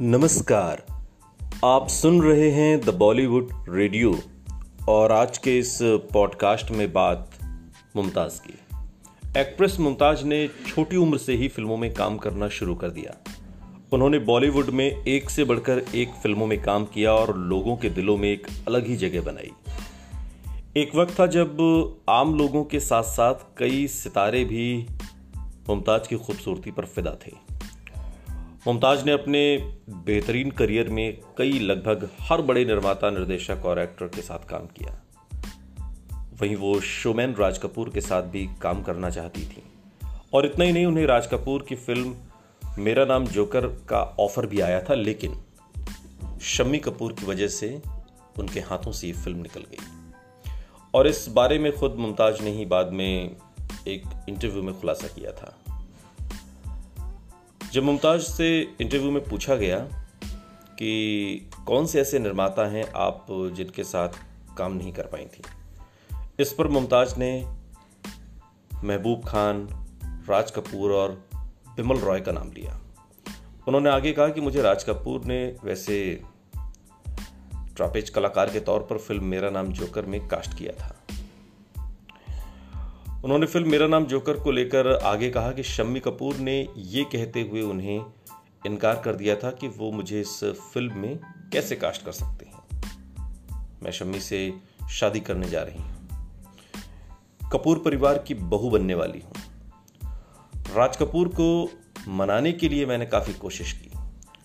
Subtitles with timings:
[0.00, 0.86] नमस्कार।
[1.64, 4.18] आप सुन रहे हैं द बॉलीवुड रेडियो
[4.88, 7.30] और आज के इस पॉडकास्ट में बात
[7.96, 8.58] मुमताज़ की।
[9.40, 13.14] एक्ट्रेस मुमताज़ ने छोटी उम्र से ही फ़िल्मों में काम करना शुरू कर दिया।
[13.92, 18.16] उन्होंने बॉलीवुड में एक से बढ़कर एक फ़िल्मों में काम किया और लोगों के दिलों
[18.16, 19.50] में एक अलग ही जगह बनाई।
[20.76, 21.56] एक वक्त था जब
[22.08, 24.86] आम लोगों के साथ साथ कई सितारे भी
[25.36, 27.54] मुमताज़ की खूबसूरती पर फिदा थे।
[28.66, 29.58] मुमताज़ ने अपने
[29.90, 35.00] बेहतरीन करियर में कई लगभग हर बड़े निर्माता, निर्देशक और एक्टर के साथ काम किया।
[36.40, 39.62] वहीं वो शोमैन राज कपूर के साथ भी काम करना चाहती थी।
[40.32, 42.16] और इतना ही नहीं, उन्हें राज कपूर की फ़िल्म
[42.78, 45.42] मेरा नाम जोकर का ऑफ़र भी आया था, लेकिन
[46.42, 47.82] शम्मी कपूर की वजह से
[48.38, 50.10] उनके हाथों से ये फ़िल्म निकल गई।
[50.94, 53.36] और इस बारे में खुद मुमताज़ ने ही बाद में
[53.88, 55.63] एक इंटरव्यू में खुलासा किया था।
[57.74, 59.78] जब मुमताज़ से इंटरव्यू में पूछा गया
[60.78, 64.08] कि कौन से ऐसे निर्माता हैं आप जिनके साथ
[64.58, 65.42] काम नहीं कर पाई थी,
[66.40, 67.46] इस पर मुमताज़ ने
[68.84, 69.66] महबूब खान,
[70.28, 71.10] राज कपूर और
[71.76, 72.80] बिमल रॉय का नाम लिया।
[73.68, 76.22] उन्होंने आगे कहा कि मुझे राज कपूर ने वैसे
[77.76, 81.03] ट्रापेज कलाकार के तौर पर फ़िल्म मेरा नाम जोकर में कास्ट किया था।
[83.24, 87.42] उन्होंने फ़िल्म मेरा नाम जोकर को लेकर आगे कहा कि शम्मी कपूर ने ये कहते
[87.42, 88.06] हुए उन्हें
[88.66, 91.20] इनकार कर दिया था कि वो मुझे इस फ़िल्म में
[91.52, 92.82] कैसे कास्ट कर सकते हैं।
[93.82, 94.54] मैं शम्मी से
[94.90, 96.08] शादी करने जा रही हूँ।
[97.52, 99.32] कपूर परिवार की बहू बनने वाली हूँ।
[100.74, 101.70] राज कपूर को
[102.08, 103.90] मनाने के लिए मैंने काफ़ी कोशिश की।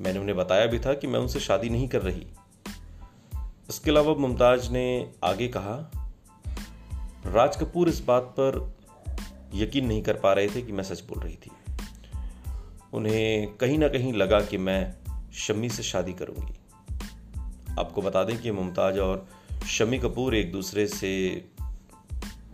[0.00, 2.26] मैंने उन्हें बताया भी था कि मैं उनसे शादी नहीं कर रही।
[3.68, 5.90] इसके अलावा मुमताज़ ने आगे कहा
[7.26, 8.74] राज कपूर इस बात पर
[9.54, 11.50] यकीन नहीं कर पा रहे थे कि मैं सच बोल रही थी।
[12.92, 14.94] उन्हें कहीं ना कहीं लगा कि मैं
[15.32, 16.54] शम्मी से शादी करूँगी।
[17.78, 19.28] आपको बता दें कि मुमताज़ और
[19.66, 21.44] शम्मी कपूर एक दूसरे से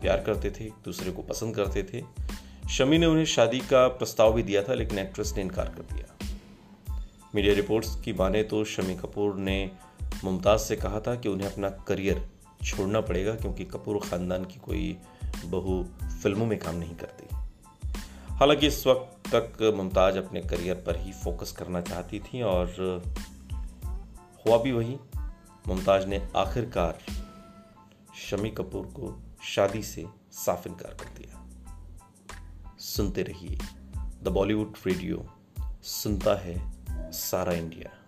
[0.01, 2.05] प्यार करते थे, एक दूसरे को पसंद करते थे।
[2.71, 6.27] शमी ने उन्हें शादी का प्रस्ताव भी दिया था, लेकिन एक्ट्रेस ने इनकार कर दिया।
[7.35, 9.71] मीडिया रिपोर्ट्स की माने तो शमी कपूर ने
[10.25, 12.29] मुमताज़ से कहा था कि उन्हें अपना करियर
[12.65, 14.99] छोड़ना पड़ेगा क्योंकि कपूर ख़ानदान की कोई
[15.45, 15.85] बहू
[16.23, 17.27] फ़िल्मों में काम नहीं करती।
[18.29, 22.67] हालाँकि इस वक्त तक मुमताज़ अपने करियर पर ही फोकस करना चाहती थी और
[24.47, 24.97] हुआ भी वही,
[25.69, 26.99] मुमताज़ ने आखिरकार
[28.17, 31.47] शमी कपूर को शादी से साफ़ इनकार कर दिया।
[32.79, 33.59] सुनते रहिए,
[34.23, 35.27] द बॉलीवुड रेडियो,
[35.83, 36.73] सुनता है
[37.13, 38.08] सारा इंडिया।